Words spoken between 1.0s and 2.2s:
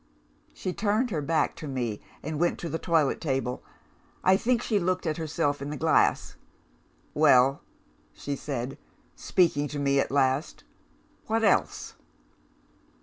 her back on me,